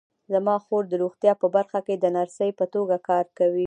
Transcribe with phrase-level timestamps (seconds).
[0.33, 3.59] زما خور د روغتیا په برخه کې د نرسۍ په توګه کار کوي